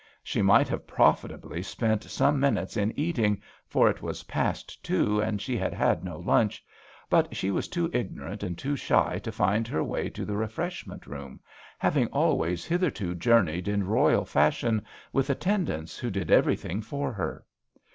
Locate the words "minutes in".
2.39-2.91